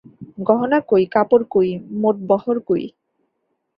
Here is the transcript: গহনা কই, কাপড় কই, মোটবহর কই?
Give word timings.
গহনা 0.47 0.79
কই, 0.89 1.03
কাপড় 1.13 1.45
কই, 1.53 1.69
মোটবহর 2.01 2.57
কই? 2.67 2.83